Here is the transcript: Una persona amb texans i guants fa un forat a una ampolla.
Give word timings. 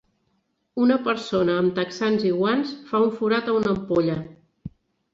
Una 0.85 0.97
persona 1.07 1.59
amb 1.65 1.75
texans 1.81 2.27
i 2.33 2.33
guants 2.41 2.75
fa 2.91 3.05
un 3.09 3.15
forat 3.23 3.55
a 3.55 3.59
una 3.63 3.75
ampolla. 3.79 4.21